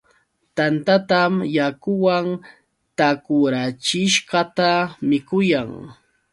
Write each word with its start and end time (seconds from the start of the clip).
Tantatam 0.55 1.33
yakuwan 1.57 2.27
takurachishqata 2.97 4.69
mikuyan. 5.09 5.71